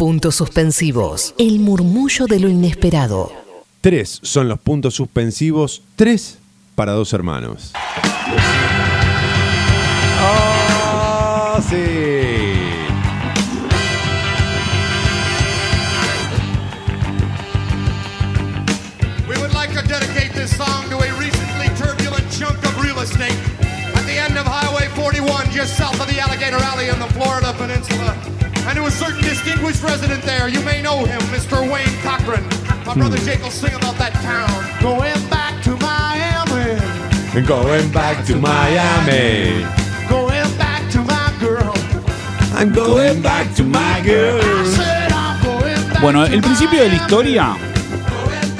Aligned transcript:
Puntos 0.00 0.34
suspensivos. 0.36 1.34
El 1.36 1.58
murmullo 1.58 2.26
de 2.26 2.40
lo 2.40 2.48
inesperado. 2.48 3.30
Tres 3.82 4.18
son 4.22 4.48
los 4.48 4.58
puntos 4.58 4.94
suspensivos. 4.94 5.82
Tres 5.94 6.38
para 6.74 6.92
dos 6.92 7.12
hermanos. 7.12 7.72
¡Ah, 10.18 11.60
sí! 11.68 11.76
We 19.28 19.36
would 19.36 19.52
like 19.52 19.74
to 19.74 19.86
dedicate 19.86 20.32
this 20.32 20.56
song 20.56 20.88
to 20.88 20.96
a 20.96 21.12
recently 21.18 21.68
turbulent 21.76 22.26
chunk 22.30 22.56
of 22.64 22.82
real 22.82 23.00
estate 23.00 23.36
at 23.94 24.06
the 24.06 24.16
end 24.16 24.38
of 24.38 24.46
Highway 24.46 24.88
41, 24.96 25.50
just 25.50 25.76
south 25.76 26.00
of 26.00 26.08
the 26.08 26.18
Alligator 26.18 26.56
Alley 26.56 26.88
in 26.88 26.98
the 26.98 27.12
Florida 27.12 27.52
Peninsula. 27.58 28.16
And 28.68 28.76
to 28.76 28.84
a 28.84 28.90
certain 28.90 29.22
distinguished 29.22 29.82
resident 29.82 30.22
there, 30.22 30.48
you 30.48 30.60
may 30.60 30.82
know 30.82 31.04
him, 31.04 31.20
Mr. 31.32 31.60
Wayne 31.70 31.96
Cochran. 32.02 32.44
My 32.86 32.94
brother 32.94 33.16
Jake 33.18 33.42
will 33.42 33.50
sing 33.50 33.74
about 33.74 33.96
that 33.98 34.12
town. 34.22 34.50
Going 34.82 35.20
back 35.28 35.62
to 35.64 35.76
Miami, 35.76 37.46
Going 37.46 37.90
back 37.92 38.24
to 38.26 38.36
Miami. 38.36 39.64
going 40.08 40.58
back 40.58 40.90
to 40.90 40.98
my 41.02 41.32
girl. 41.40 41.72
I'm 42.54 42.72
going 42.72 43.22
back 43.22 43.54
to 43.56 43.64
my 43.64 44.02
girl. 44.04 44.42
Going 45.42 46.00
Bueno, 46.02 46.24
el 46.24 46.40
principio 46.40 46.82
de 46.82 46.88
la 46.88 46.94
historia 46.96 47.56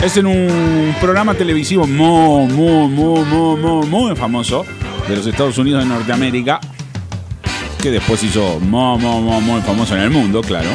es 0.02 0.16
en 0.16 0.26
un 0.26 0.94
programa 1.00 1.34
televisivo 1.34 1.86
muy, 1.86 2.46
muy, 2.52 2.88
muy, 2.88 3.24
muy, 3.24 3.56
muy, 3.56 3.86
muy 3.86 4.16
famoso 4.16 4.64
de 5.08 5.16
los 5.16 5.26
Estados 5.26 5.58
Unidos 5.58 5.82
de 5.82 5.88
Norteamérica, 5.88 6.60
que 7.80 7.90
después 7.90 8.22
hizo 8.22 8.60
muy, 8.60 8.98
muy, 8.98 9.22
muy, 9.22 9.40
muy 9.40 9.60
famoso 9.62 9.94
en 9.96 10.02
el 10.02 10.10
mundo, 10.10 10.42
claro, 10.42 10.68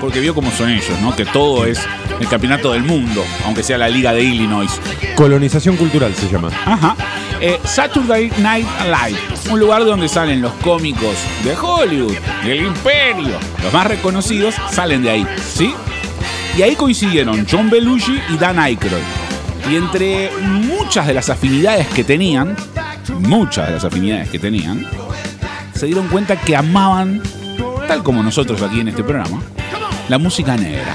porque 0.00 0.20
vio 0.20 0.34
cómo 0.34 0.50
son 0.52 0.70
ellos, 0.70 0.98
¿no? 1.02 1.14
Que 1.14 1.24
todo 1.24 1.66
es 1.66 1.80
el 2.20 2.28
campeonato 2.28 2.72
del 2.72 2.82
mundo, 2.82 3.24
aunque 3.44 3.62
sea 3.62 3.78
la 3.78 3.88
Liga 3.88 4.12
de 4.12 4.22
Illinois. 4.22 4.70
Colonización 5.16 5.76
cultural 5.76 6.14
se 6.14 6.28
llama. 6.28 6.48
Ajá. 6.64 6.96
Eh, 7.40 7.58
Saturday 7.64 8.30
Night 8.38 8.66
Live, 8.84 9.18
un 9.50 9.58
lugar 9.58 9.84
donde 9.84 10.08
salen 10.08 10.40
los 10.42 10.52
cómicos 10.54 11.16
de 11.42 11.56
Hollywood, 11.56 12.14
del 12.44 12.66
imperio, 12.66 13.38
los 13.62 13.72
más 13.72 13.86
reconocidos 13.86 14.54
salen 14.70 15.02
de 15.02 15.10
ahí, 15.10 15.26
¿sí? 15.52 15.74
Y 16.56 16.62
ahí 16.62 16.76
coincidieron 16.76 17.46
John 17.50 17.70
Belushi 17.70 18.20
y 18.28 18.36
Dan 18.36 18.58
Aykroyd. 18.58 19.02
Y 19.70 19.76
entre 19.76 20.30
muchas 20.42 21.06
de 21.06 21.14
las 21.14 21.30
afinidades 21.30 21.86
que 21.88 22.04
tenían, 22.04 22.56
muchas 23.20 23.68
de 23.68 23.74
las 23.74 23.84
afinidades 23.84 24.28
que 24.28 24.38
tenían, 24.38 24.86
se 25.80 25.86
dieron 25.86 26.08
cuenta 26.08 26.36
que 26.36 26.54
amaban, 26.54 27.22
tal 27.88 28.02
como 28.02 28.22
nosotros 28.22 28.60
aquí 28.60 28.80
en 28.80 28.88
este 28.88 29.02
programa, 29.02 29.40
la 30.10 30.18
música 30.18 30.54
negra. 30.54 30.94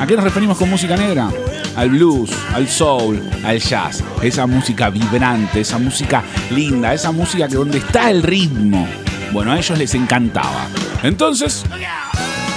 ¿A 0.00 0.08
qué 0.08 0.16
nos 0.16 0.24
referimos 0.24 0.58
con 0.58 0.68
música 0.68 0.96
negra? 0.96 1.30
Al 1.76 1.90
blues, 1.90 2.32
al 2.52 2.66
soul, 2.66 3.30
al 3.44 3.60
jazz. 3.60 4.02
Esa 4.20 4.48
música 4.48 4.90
vibrante, 4.90 5.60
esa 5.60 5.78
música 5.78 6.24
linda, 6.50 6.92
esa 6.92 7.12
música 7.12 7.46
que 7.46 7.54
donde 7.54 7.78
está 7.78 8.10
el 8.10 8.24
ritmo. 8.24 8.88
Bueno, 9.32 9.52
a 9.52 9.58
ellos 9.58 9.78
les 9.78 9.94
encantaba. 9.94 10.66
Entonces, 11.04 11.62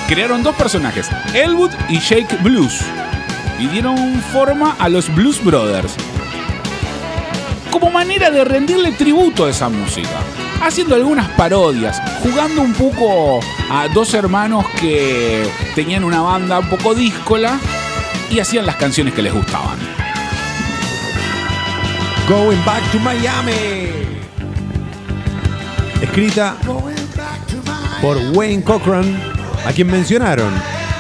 crearon 0.08 0.42
dos 0.42 0.56
personajes, 0.56 1.09
Elwood 1.36 1.70
y 1.89 2.00
Jake 2.00 2.38
Blues. 2.42 2.80
Y 3.59 3.67
dieron 3.67 4.20
forma 4.34 4.78
a 4.80 4.89
los 4.89 5.14
Blues 5.14 5.44
Brothers. 5.44 5.94
Como 7.70 7.92
manera 7.92 8.32
de 8.32 8.44
rendirle 8.45 8.94
tributo 8.94 9.45
a 9.45 9.52
esa 9.52 9.70
música. 9.70 10.09
Haciendo 10.62 10.95
algunas 10.95 11.28
parodias, 11.30 12.02
jugando 12.22 12.62
un 12.62 12.73
poco 12.73 13.40
a 13.70 13.88
dos 13.88 14.14
hermanos 14.14 14.64
que 14.80 15.50
tenían 15.76 16.04
una 16.04 16.22
banda 16.22 16.59
un 16.59 16.70
poco 16.70 16.94
díscola 16.94 17.59
y 18.30 18.40
hacían 18.40 18.66
las 18.66 18.76
canciones 18.76 19.14
que 19.14 19.22
les 19.22 19.34
gustaban. 19.34 19.78
Going 22.30 22.64
back 22.64 22.84
to 22.92 23.00
Miami. 23.00 23.89
Escrita 26.02 26.55
por 28.02 28.17
Wayne 28.33 28.64
Cochran, 28.64 29.20
a 29.66 29.72
quien 29.73 29.88
mencionaron 29.88 30.54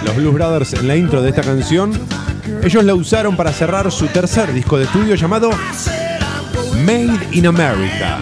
los 0.03 0.15
Blues 0.15 0.33
Brothers 0.33 0.73
en 0.73 0.87
la 0.87 0.95
intro 0.95 1.21
de 1.21 1.29
esta 1.29 1.43
canción. 1.43 1.93
Ellos 2.63 2.83
la 2.83 2.95
usaron 2.95 3.37
para 3.37 3.53
cerrar 3.53 3.91
su 3.91 4.07
tercer 4.07 4.51
disco 4.53 4.77
de 4.77 4.85
estudio 4.85 5.15
llamado 5.15 5.51
Made 6.83 7.29
in 7.31 7.47
America. 7.47 8.19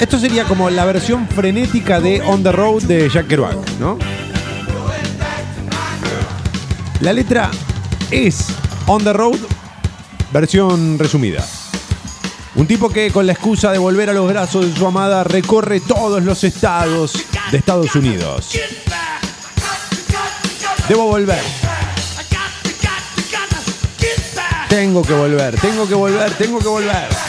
Esto 0.00 0.18
sería 0.18 0.44
como 0.44 0.68
la 0.70 0.84
versión 0.84 1.28
frenética 1.28 2.00
de 2.00 2.20
On 2.22 2.42
the 2.42 2.52
Road 2.52 2.82
de 2.82 3.08
Jack 3.08 3.28
Kerouac, 3.28 3.56
¿no? 3.78 3.98
La 7.00 7.12
letra 7.12 7.50
es 8.10 8.46
On 8.86 9.02
the 9.02 9.12
Road, 9.12 9.38
versión 10.32 10.98
resumida. 10.98 11.46
Un 12.56 12.66
tipo 12.66 12.88
que 12.88 13.10
con 13.10 13.26
la 13.26 13.32
excusa 13.32 13.72
de 13.72 13.78
volver 13.78 14.10
a 14.10 14.12
los 14.12 14.28
brazos 14.28 14.66
de 14.66 14.76
su 14.76 14.86
amada 14.86 15.24
recorre 15.24 15.80
todos 15.80 16.22
los 16.22 16.44
estados 16.44 17.24
de 17.50 17.58
Estados 17.58 17.94
Unidos. 17.94 18.50
Debo 20.88 21.06
volver. 21.06 21.42
Tengo 24.68 25.02
que 25.02 25.12
volver, 25.12 25.56
tengo 25.60 25.88
que 25.88 25.94
volver, 25.94 26.32
tengo 26.32 26.58
que 26.58 26.68
volver. 26.68 27.23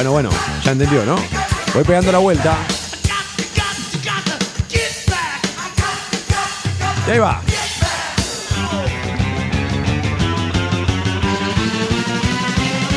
Bueno, 0.00 0.12
bueno, 0.12 0.30
ya 0.64 0.72
entendió, 0.72 1.04
¿no? 1.04 1.14
Voy 1.74 1.84
pegando 1.84 2.10
la 2.10 2.16
vuelta. 2.16 2.56
Y 7.06 7.10
ahí 7.10 7.18
va. 7.18 7.42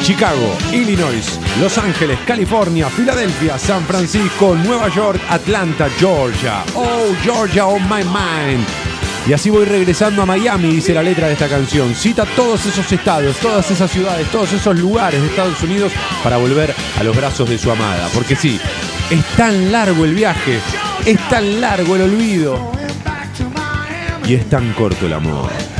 Chicago, 0.03 0.55
Illinois, 0.71 1.39
Los 1.59 1.77
Ángeles, 1.77 2.19
California, 2.25 2.87
Filadelfia, 2.87 3.59
San 3.59 3.83
Francisco, 3.83 4.55
Nueva 4.55 4.87
York, 4.87 5.19
Atlanta, 5.29 5.89
Georgia. 5.99 6.63
Oh, 6.73 7.13
Georgia 7.21 7.65
on 7.67 7.81
my 7.89 8.01
mind. 8.05 8.92
Y 9.25 9.31
así 9.31 9.49
voy 9.49 9.63
regresando 9.63 10.21
a 10.21 10.25
Miami, 10.25 10.69
dice 10.69 10.93
la 10.93 11.01
letra 11.01 11.27
de 11.27 11.33
esta 11.33 11.47
canción. 11.47 11.95
Cita 11.95 12.25
todos 12.35 12.65
esos 12.65 12.91
estados, 12.91 13.37
todas 13.37 13.69
esas 13.71 13.89
ciudades, 13.89 14.27
todos 14.27 14.51
esos 14.51 14.77
lugares 14.77 15.21
de 15.21 15.27
Estados 15.27 15.61
Unidos 15.63 15.93
para 16.21 16.37
volver 16.37 16.75
a 16.99 17.03
los 17.03 17.15
brazos 17.15 17.49
de 17.49 17.57
su 17.57 17.71
amada. 17.71 18.09
Porque 18.13 18.35
sí, 18.35 18.59
es 19.09 19.23
tan 19.37 19.71
largo 19.71 20.03
el 20.03 20.13
viaje, 20.13 20.59
es 21.05 21.29
tan 21.29 21.61
largo 21.61 21.95
el 21.95 22.01
olvido 22.01 22.71
y 24.27 24.33
es 24.33 24.49
tan 24.49 24.73
corto 24.73 25.05
el 25.05 25.13
amor. 25.13 25.72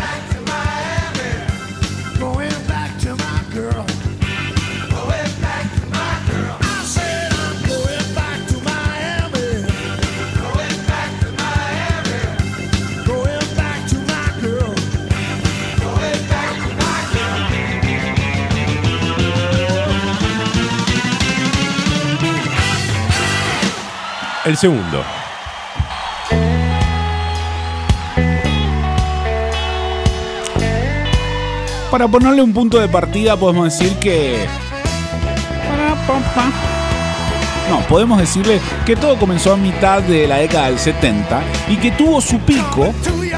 El 24.46 24.58
segundo. 24.58 25.02
Para 31.90 32.08
ponerle 32.10 32.42
un 32.42 32.52
punto 32.52 32.78
de 32.80 32.90
partida 32.90 33.38
podemos 33.38 33.66
decir 33.66 33.98
que... 34.00 34.46
No, 37.70 37.80
podemos 37.88 38.20
decirle 38.20 38.60
que 38.86 38.98
todo 38.98 39.18
comenzó 39.18 39.54
a 39.54 39.58
mitad 39.58 40.02
de 40.02 40.28
la 40.28 40.38
década 40.38 40.66
del 40.68 40.78
70 40.78 41.42
y 41.70 41.78
que 41.78 41.92
tuvo 41.92 42.20
su 42.20 42.40
pico, 42.40 42.94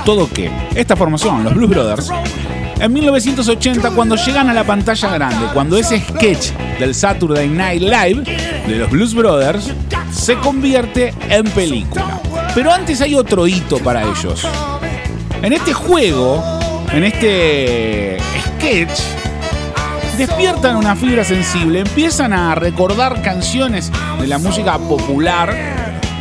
todo 0.05 0.27
que, 0.27 0.49
esta 0.73 0.95
formación, 0.95 1.43
los 1.43 1.53
Blues 1.53 1.69
Brothers, 1.69 2.11
en 2.79 2.91
1980 2.91 3.91
cuando 3.91 4.15
llegan 4.15 4.49
a 4.49 4.53
la 4.53 4.63
pantalla 4.63 5.09
grande, 5.09 5.45
cuando 5.53 5.77
ese 5.77 5.99
sketch 5.99 6.51
del 6.79 6.95
Saturday 6.95 7.47
Night 7.47 7.81
Live 7.81 8.23
de 8.67 8.75
los 8.77 8.89
Blues 8.89 9.13
Brothers 9.13 9.71
se 10.15 10.35
convierte 10.37 11.13
en 11.29 11.43
película. 11.51 12.19
Pero 12.53 12.71
antes 12.71 13.01
hay 13.01 13.15
otro 13.15 13.47
hito 13.47 13.77
para 13.79 14.03
ellos. 14.03 14.47
En 15.41 15.53
este 15.53 15.73
juego, 15.73 16.41
en 16.91 17.03
este 17.03 18.17
sketch, 18.57 18.99
despiertan 20.17 20.77
una 20.77 20.95
fibra 20.95 21.23
sensible, 21.23 21.81
empiezan 21.81 22.33
a 22.33 22.55
recordar 22.55 23.21
canciones 23.21 23.91
de 24.19 24.27
la 24.27 24.37
música 24.37 24.77
popular 24.79 25.53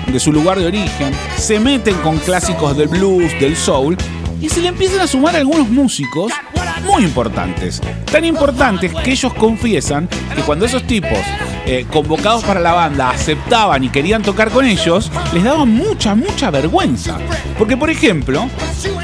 de 0.07 0.21
su 0.21 0.33
lugar 0.33 0.59
de 0.59 0.67
origen, 0.67 1.13
se 1.39 1.59
meten 1.59 1.95
con 1.99 2.19
clásicos 2.19 2.77
del 2.77 2.89
blues, 2.89 3.33
del 3.41 3.57
soul, 3.57 3.97
y 4.41 4.49
se 4.49 4.61
le 4.61 4.69
empiezan 4.69 5.01
a 5.01 5.07
sumar 5.07 5.35
algunos 5.37 5.69
músicos 5.71 6.33
muy 6.85 7.05
importantes. 7.05 7.81
Tan 8.11 8.25
importantes 8.25 8.93
que 9.03 9.13
ellos 9.13 9.33
confiesan 9.35 10.09
que 10.35 10.43
cuando 10.43 10.67
esos 10.67 10.83
tipos 10.87 11.19
eh, 11.67 11.87
convocados 11.91 12.45
para 12.45 12.61
la 12.61 12.73
banda 12.73 13.11
aceptaban 13.11 13.85
y 13.85 13.89
querían 13.89 14.23
tocar 14.23 14.51
con 14.51 14.65
ellos, 14.65 15.11
les 15.33 15.45
daba 15.45 15.65
mucha, 15.65 16.15
mucha 16.15 16.51
vergüenza. 16.51 17.19
Porque, 17.59 17.77
por 17.77 17.91
ejemplo, 17.91 18.49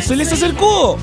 se 0.00 0.16
les 0.16 0.32
acercó 0.32 0.98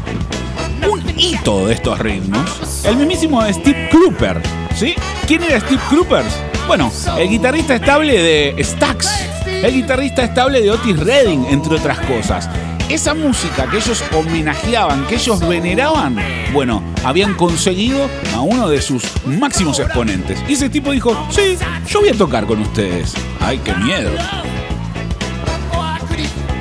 un 0.90 1.04
hito 1.18 1.68
de 1.68 1.74
estos 1.74 2.00
ritmos, 2.00 2.86
el 2.86 2.98
mismísimo 2.98 3.42
Steve 3.52 3.90
Cropper. 3.92 4.42
¿Sí? 4.76 4.94
¿Quién 5.26 5.44
era 5.44 5.60
Steve 5.60 5.82
Cropper? 5.90 6.24
Bueno, 6.68 6.92
el 7.18 7.30
guitarrista 7.30 7.76
estable 7.76 8.22
de 8.22 8.64
Stax, 8.64 9.10
el 9.48 9.74
guitarrista 9.74 10.24
estable 10.24 10.62
de 10.62 10.70
Otis 10.72 11.00
Redding, 11.00 11.46
entre 11.50 11.76
otras 11.76 11.98
cosas 12.02 12.50
esa 12.90 13.14
música 13.14 13.70
que 13.70 13.78
ellos 13.78 14.04
homenajeaban, 14.14 15.06
que 15.08 15.16
ellos 15.16 15.46
veneraban, 15.46 16.16
bueno, 16.54 16.82
habían 17.04 17.34
conseguido 17.34 18.10
a 18.34 18.42
uno 18.42 18.70
de 18.70 18.82
sus 18.82 19.04
máximos 19.26 19.80
exponentes. 19.80 20.40
Y 20.48 20.54
ese 20.54 20.70
tipo 20.70 20.92
dijo, 20.92 21.16
sí, 21.30 21.58
yo 21.88 22.00
voy 22.00 22.10
a 22.10 22.14
tocar 22.14 22.46
con 22.46 22.62
ustedes. 22.62 23.14
¡Ay, 23.40 23.60
qué 23.64 23.74
miedo! 23.76 24.12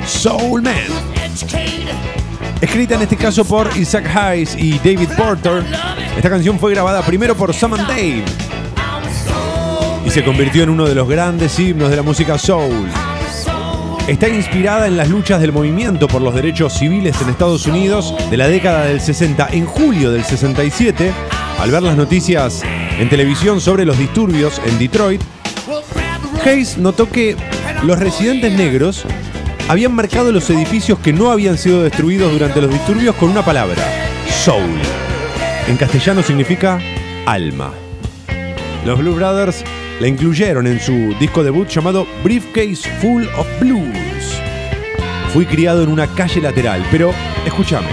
Soul 0.05 0.61
Man. 0.61 0.75
Escrita 2.61 2.95
en 2.95 3.03
este 3.03 3.15
caso 3.15 3.45
por 3.45 3.69
Isaac 3.77 4.09
Hayes 4.15 4.55
y 4.55 4.79
David 4.79 5.09
Porter, 5.15 5.63
esta 6.15 6.29
canción 6.29 6.57
fue 6.59 6.71
grabada 6.71 7.03
primero 7.03 7.35
por 7.35 7.53
Sam 7.53 7.75
and 7.75 7.87
Dave 7.87 8.23
y 10.05 10.09
se 10.09 10.23
convirtió 10.23 10.63
en 10.63 10.69
uno 10.69 10.85
de 10.85 10.95
los 10.95 11.07
grandes 11.07 11.59
himnos 11.59 11.89
de 11.89 11.97
la 11.97 12.01
música 12.01 12.37
soul. 12.37 12.87
Está 14.07 14.29
inspirada 14.29 14.87
en 14.87 14.95
las 14.95 15.09
luchas 15.09 15.41
del 15.41 15.51
movimiento 15.51 16.07
por 16.07 16.21
los 16.21 16.33
derechos 16.33 16.71
civiles 16.71 17.21
en 17.21 17.27
Estados 17.27 17.67
Unidos 17.67 18.15
de 18.29 18.37
la 18.37 18.47
década 18.47 18.85
del 18.85 19.01
60. 19.01 19.49
En 19.51 19.65
julio 19.65 20.11
del 20.11 20.23
67, 20.23 21.11
al 21.59 21.71
ver 21.71 21.83
las 21.83 21.97
noticias 21.97 22.63
en 22.99 23.09
televisión 23.09 23.59
sobre 23.59 23.83
los 23.83 23.97
disturbios 23.97 24.61
en 24.65 24.79
Detroit, 24.79 25.21
Hayes 26.45 26.77
notó 26.77 27.09
que 27.09 27.35
los 27.83 27.99
residentes 27.99 28.53
negros 28.53 29.03
habían 29.67 29.93
marcado 29.93 30.31
los 30.31 30.49
edificios 30.49 30.99
que 30.99 31.11
no 31.11 31.29
habían 31.29 31.57
sido 31.57 31.83
destruidos 31.83 32.31
durante 32.31 32.61
los 32.61 32.71
disturbios 32.71 33.13
con 33.15 33.29
una 33.29 33.43
palabra, 33.43 33.83
soul. 34.45 34.79
En 35.67 35.75
castellano 35.75 36.23
significa 36.23 36.79
alma. 37.25 37.73
Los 38.85 38.99
Blue 38.99 39.15
Brothers 39.15 39.65
la 39.99 40.07
incluyeron 40.07 40.67
en 40.67 40.79
su 40.79 41.15
disco 41.19 41.43
debut 41.43 41.67
llamado 41.67 42.07
Briefcase 42.23 42.89
Full 43.01 43.23
of 43.37 43.47
Blues. 43.59 44.41
Fui 45.33 45.45
criado 45.45 45.83
en 45.83 45.89
una 45.89 46.07
calle 46.07 46.41
lateral, 46.41 46.85
pero 46.91 47.13
escúchame, 47.45 47.87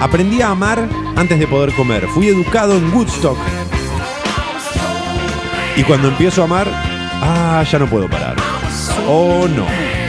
aprendí 0.00 0.40
a 0.42 0.50
amar 0.50 0.88
antes 1.16 1.38
de 1.38 1.46
poder 1.46 1.72
comer. 1.74 2.06
Fui 2.08 2.28
educado 2.28 2.76
en 2.76 2.92
Woodstock. 2.92 3.38
Y 5.76 5.82
cuando 5.84 6.08
empiezo 6.08 6.42
a 6.42 6.44
amar, 6.44 6.68
ah, 6.70 7.64
ya 7.70 7.78
no 7.78 7.86
puedo 7.86 8.08
parar. 8.08 8.36
Oh 9.06 9.48
no. 9.48 9.99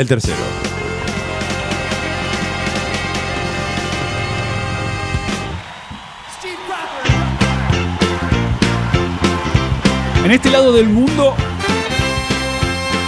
El 0.00 0.08
tercero. 0.08 0.38
En 10.24 10.30
este 10.30 10.50
lado 10.50 10.72
del 10.72 10.88
mundo 10.88 11.34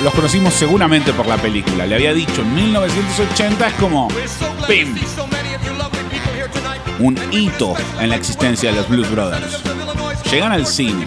los 0.05 0.13
conocimos 0.13 0.53
seguramente 0.53 1.15
por 1.15 1.27
la 1.27 1.39
película. 1.39 1.87
Le 1.87 1.95
había 1.95 2.13
dicho, 2.13 2.43
en 2.43 2.55
1980 2.57 3.69
es 3.69 3.75
como 3.77 4.09
¡pim! 4.69 4.95
Un 6.99 7.19
hito 7.33 7.73
en 8.01 8.11
la 8.11 8.17
existencia 8.17 8.71
de 8.71 8.77
los 8.77 8.87
Blues 8.91 9.11
Brothers. 9.11 9.63
Llegan 10.31 10.53
al 10.53 10.67
cine. 10.67 11.07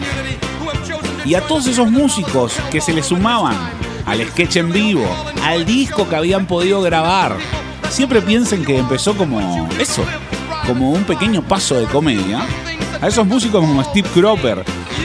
Y 1.25 1.35
a 1.35 1.41
todos 1.41 1.67
esos 1.67 1.91
músicos 1.91 2.53
que 2.71 2.81
se 2.81 2.91
le 2.91 3.03
sumaban 3.03 3.84
al 4.05 4.25
sketch 4.29 4.57
en 4.57 4.71
vivo, 4.71 5.05
al 5.43 5.65
disco 5.65 6.07
que 6.07 6.15
habían 6.15 6.45
podido 6.45 6.81
grabar. 6.81 7.37
Siempre 7.89 8.21
piensen 8.21 8.65
que 8.65 8.77
empezó 8.77 9.15
como 9.15 9.39
eso, 9.79 10.03
como 10.67 10.91
un 10.91 11.03
pequeño 11.03 11.41
paso 11.41 11.75
de 11.75 11.85
comedia. 11.85 12.45
A 13.01 13.07
esos 13.07 13.25
músicos 13.25 13.61
como 13.61 13.83
Steve 13.83 14.07
Cropper, 14.13 14.63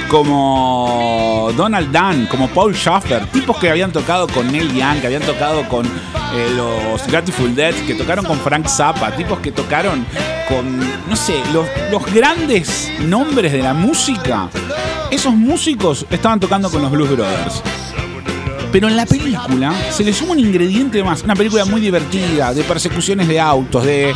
como 0.09 1.51
Donald 1.57 1.93
Dunn, 1.93 2.27
como 2.27 2.49
Paul 2.49 2.75
Schaffer, 2.75 3.27
tipos 3.27 3.57
que 3.59 3.71
habían 3.71 3.93
tocado 3.93 4.27
con 4.29 4.51
Neil 4.51 4.73
Young, 4.75 5.01
que 5.01 5.07
habían 5.07 5.23
tocado 5.23 5.69
con 5.69 5.87
eh, 5.87 6.53
los 6.57 7.07
Grateful 7.07 7.55
Dead, 7.55 7.75
que 7.87 7.95
tocaron 7.95 8.25
con 8.25 8.39
Frank 8.39 8.67
Zappa, 8.69 9.11
tipos 9.17 9.41
que 9.41 9.53
tocaron 9.53 10.07
con, 10.49 10.79
no 11.09 11.17
sé, 11.17 11.41
los, 11.53 11.67
los 11.91 12.05
grandes 12.13 12.91
nombres 13.01 13.53
de 13.53 13.63
la 13.63 13.75
música. 13.75 14.49
Esos 15.11 15.35
músicos 15.35 16.07
estaban 16.11 16.41
tocando 16.41 16.71
con 16.71 16.83
los 16.83 16.91
Blues 16.91 17.11
Brothers. 17.11 17.63
Pero 18.73 18.87
en 18.89 18.97
la 18.97 19.05
película 19.05 19.75
se 19.91 20.05
le 20.05 20.13
suma 20.13 20.33
un 20.33 20.39
ingrediente 20.39 21.03
más. 21.03 21.23
Una 21.23 21.35
película 21.35 21.65
muy 21.65 21.81
divertida, 21.81 22.55
de 22.55 22.63
persecuciones 22.63 23.27
de 23.27 23.41
autos, 23.41 23.85
de, 23.85 24.15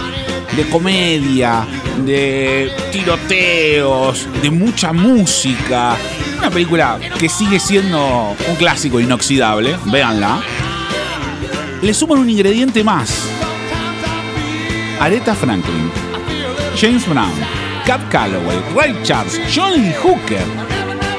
comedia, 0.70 1.66
de 2.04 2.70
tiroteos, 2.92 4.28
de 4.40 4.50
mucha 4.50 4.92
música. 4.92 5.96
Una 6.38 6.50
película 6.50 7.00
que 7.18 7.28
sigue 7.28 7.58
siendo 7.58 8.36
un 8.48 8.56
clásico 8.56 9.00
inoxidable, 9.00 9.76
véanla. 9.86 10.40
Le 11.82 11.92
suman 11.92 12.18
un 12.18 12.30
ingrediente 12.30 12.84
más. 12.84 13.28
Aretha 15.00 15.34
Franklin, 15.34 15.90
James 16.80 17.06
Brown, 17.08 17.32
Cat 17.84 18.08
Calloway, 18.08 18.56
Ray 18.74 18.96
Charles, 19.02 19.40
John 19.52 19.72
Lee 19.72 19.92
Hooker. 20.02 20.44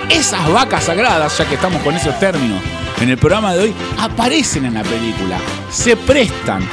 Esas 0.10 0.50
vacas 0.54 0.86
sagradas, 0.86 1.38
ya 1.38 1.46
que 1.46 1.56
estamos 1.56 1.82
con 1.82 1.94
esos 1.94 2.18
términos 2.20 2.62
en 3.02 3.10
el 3.10 3.18
programa 3.18 3.54
de 3.54 3.64
hoy, 3.64 3.74
aparecen 4.00 4.66
en 4.66 4.76
la 4.76 4.84
película, 4.84 5.38
se 5.70 5.96
prestan, 5.96 6.68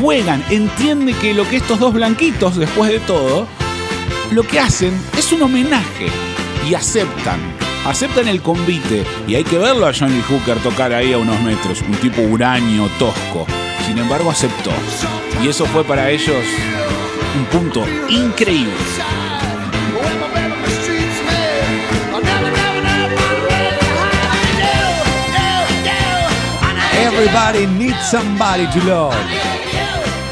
juegan, 0.00 0.42
entiende 0.50 1.14
que 1.14 1.34
lo 1.34 1.48
que 1.48 1.56
estos 1.56 1.78
dos 1.78 1.94
blanquitos, 1.94 2.56
después 2.56 2.90
de 2.90 3.00
todo, 3.00 3.46
lo 4.32 4.42
que 4.42 4.60
hacen 4.60 4.92
es 5.16 5.32
un 5.32 5.42
homenaje 5.42 6.08
y 6.68 6.74
aceptan. 6.74 7.40
Aceptan 7.86 8.28
el 8.28 8.42
convite 8.42 9.04
y 9.26 9.36
hay 9.36 9.44
que 9.44 9.56
verlo 9.56 9.86
a 9.86 9.94
Johnny 9.94 10.20
Hooker 10.28 10.58
tocar 10.58 10.92
ahí 10.92 11.12
a 11.12 11.18
unos 11.18 11.40
metros, 11.40 11.80
un 11.82 11.94
tipo 11.94 12.20
huraño, 12.22 12.88
tosco. 12.98 13.46
Sin 13.86 13.96
embargo, 13.96 14.30
aceptó. 14.30 14.70
Y 15.42 15.48
eso 15.48 15.64
fue 15.66 15.84
para 15.84 16.10
ellos 16.10 16.44
un 17.38 17.44
punto 17.46 17.84
increíble. 18.10 18.74
Everybody 27.18 27.66
Needs 27.66 28.10
Somebody 28.10 28.68
to 28.68 28.78
Love. 28.86 29.12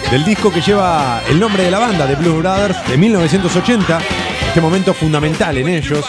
Del 0.08 0.24
disco 0.24 0.52
que 0.52 0.60
lleva 0.60 1.20
el 1.28 1.40
nombre 1.40 1.64
de 1.64 1.70
la 1.72 1.80
banda, 1.80 2.06
The 2.06 2.14
Blues 2.14 2.38
Brothers, 2.38 2.76
de 2.88 2.96
1980. 2.96 3.98
Este 4.46 4.60
momento 4.60 4.94
fundamental 4.94 5.58
en 5.58 5.68
ellos, 5.68 6.06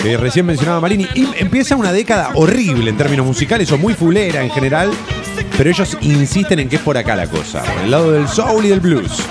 que 0.00 0.16
recién 0.16 0.46
mencionaba 0.46 0.80
Marini. 0.80 1.08
Empieza 1.36 1.74
una 1.74 1.90
década 1.90 2.30
horrible 2.36 2.90
en 2.90 2.96
términos 2.96 3.26
musicales, 3.26 3.72
o 3.72 3.78
muy 3.78 3.94
fulera 3.94 4.40
en 4.44 4.50
general. 4.52 4.92
Pero 5.58 5.68
ellos 5.68 5.98
insisten 6.00 6.60
en 6.60 6.68
que 6.68 6.76
es 6.76 6.82
por 6.82 6.96
acá 6.96 7.16
la 7.16 7.26
cosa, 7.26 7.64
por 7.64 7.82
el 7.82 7.90
lado 7.90 8.12
del 8.12 8.28
soul 8.28 8.64
y 8.64 8.68
del 8.68 8.78
blues. 8.78 9.24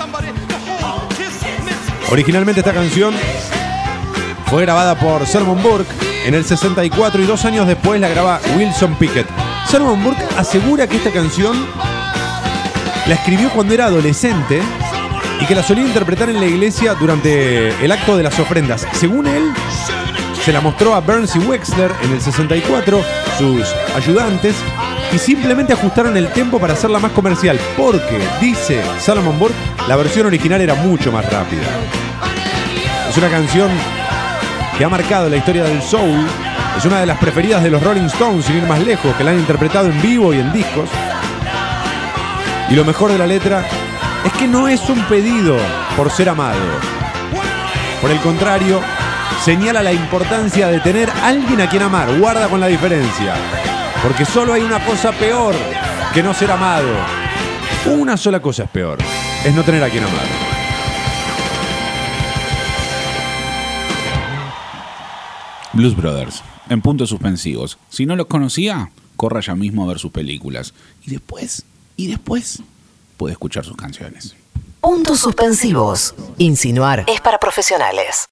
Originalmente 2.10 2.60
esta 2.60 2.74
canción 2.74 3.14
fue 4.48 4.60
grabada 4.62 4.98
por 4.98 5.26
Sermon 5.26 5.62
Burke 5.62 5.94
en 6.26 6.34
el 6.34 6.44
64 6.44 7.22
y 7.22 7.24
dos 7.24 7.46
años 7.46 7.66
después 7.66 7.98
la 8.02 8.08
graba 8.10 8.38
Wilson 8.54 8.96
Pickett. 8.96 9.39
Sermon 9.66 10.02
Burke 10.02 10.24
asegura 10.36 10.86
que 10.86 10.96
esta 10.96 11.10
canción 11.10 11.56
la 13.06 13.14
escribió 13.14 13.50
cuando 13.50 13.74
era 13.74 13.86
adolescente 13.86 14.60
y 15.40 15.46
que 15.46 15.54
la 15.54 15.62
solía 15.62 15.84
interpretar 15.84 16.28
en 16.28 16.40
la 16.40 16.46
iglesia 16.46 16.94
durante 16.94 17.68
el 17.84 17.92
acto 17.92 18.16
de 18.16 18.22
las 18.22 18.38
ofrendas. 18.38 18.86
Según 18.92 19.26
él, 19.26 19.52
se 20.44 20.52
la 20.52 20.60
mostró 20.60 20.94
a 20.94 21.00
Burns 21.00 21.36
y 21.36 21.38
Wexler 21.38 21.90
en 22.02 22.12
el 22.12 22.20
64, 22.20 23.02
sus 23.38 23.74
ayudantes, 23.94 24.54
y 25.12 25.18
simplemente 25.18 25.72
ajustaron 25.72 26.16
el 26.16 26.28
tempo 26.32 26.58
para 26.58 26.74
hacerla 26.74 26.98
más 26.98 27.12
comercial, 27.12 27.58
porque, 27.76 28.20
dice 28.40 28.80
Salomon 29.00 29.38
Burke, 29.38 29.56
la 29.88 29.96
versión 29.96 30.26
original 30.26 30.60
era 30.60 30.74
mucho 30.74 31.10
más 31.10 31.30
rápida. 31.30 31.66
Es 33.08 33.16
una 33.16 33.28
canción 33.28 33.70
que 34.78 34.84
ha 34.84 34.88
marcado 34.88 35.28
la 35.28 35.36
historia 35.36 35.64
del 35.64 35.82
soul 35.82 36.26
es 36.80 36.86
una 36.86 37.00
de 37.00 37.04
las 37.04 37.18
preferidas 37.18 37.62
de 37.62 37.68
los 37.68 37.82
Rolling 37.82 38.06
Stones, 38.06 38.46
sin 38.46 38.56
ir 38.56 38.62
más 38.62 38.80
lejos, 38.80 39.14
que 39.14 39.22
la 39.22 39.32
han 39.32 39.38
interpretado 39.38 39.88
en 39.88 40.00
vivo 40.00 40.32
y 40.32 40.38
en 40.38 40.50
discos. 40.50 40.88
Y 42.70 42.74
lo 42.74 42.86
mejor 42.86 43.12
de 43.12 43.18
la 43.18 43.26
letra 43.26 43.66
es 44.24 44.32
que 44.32 44.48
no 44.48 44.66
es 44.66 44.88
un 44.88 44.98
pedido 45.04 45.58
por 45.94 46.10
ser 46.10 46.30
amado. 46.30 46.58
Por 48.00 48.10
el 48.10 48.18
contrario, 48.20 48.80
señala 49.44 49.82
la 49.82 49.92
importancia 49.92 50.68
de 50.68 50.80
tener 50.80 51.10
alguien 51.22 51.60
a 51.60 51.68
quien 51.68 51.82
amar. 51.82 52.18
Guarda 52.18 52.48
con 52.48 52.60
la 52.60 52.68
diferencia. 52.68 53.34
Porque 54.02 54.24
solo 54.24 54.54
hay 54.54 54.62
una 54.62 54.82
cosa 54.82 55.12
peor 55.12 55.54
que 56.14 56.22
no 56.22 56.32
ser 56.32 56.50
amado. 56.50 56.88
Una 57.84 58.16
sola 58.16 58.40
cosa 58.40 58.62
es 58.62 58.70
peor. 58.70 58.96
Es 59.44 59.54
no 59.54 59.62
tener 59.64 59.84
a 59.84 59.90
quien 59.90 60.04
amar. 60.04 60.50
Blues 65.74 65.94
Brothers, 65.94 66.42
en 66.70 66.80
puntos 66.80 67.10
suspensivos. 67.10 67.78
Si 67.90 68.06
no 68.06 68.16
los 68.16 68.26
conocía, 68.26 68.90
corra 69.16 69.40
ya 69.40 69.54
mismo 69.54 69.84
a 69.84 69.88
ver 69.88 69.98
sus 69.98 70.12
películas. 70.12 70.72
Y 71.04 71.10
después, 71.10 71.64
y 71.96 72.06
después, 72.06 72.62
puede 73.18 73.32
escuchar 73.32 73.64
sus 73.64 73.76
canciones. 73.76 74.34
Puntos 74.80 75.20
suspensivos. 75.20 76.14
Insinuar 76.38 77.04
es 77.06 77.20
para 77.20 77.38
profesionales. 77.38 78.28